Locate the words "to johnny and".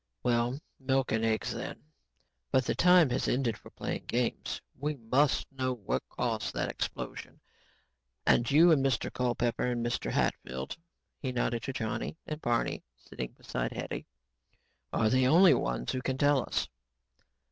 11.61-12.41